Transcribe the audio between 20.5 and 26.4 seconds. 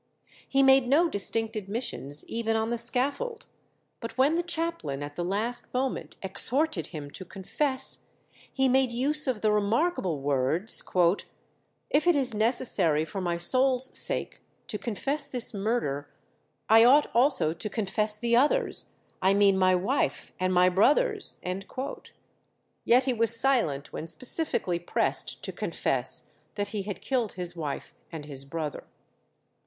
my brother's." Yet he was silent when specifically pressed to confess